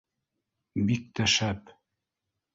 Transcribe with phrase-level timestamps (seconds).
[0.87, 1.71] —Бик тә шәп